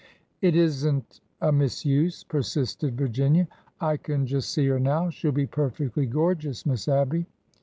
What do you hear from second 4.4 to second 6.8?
see her now! She 'll be perfectly gorgeous.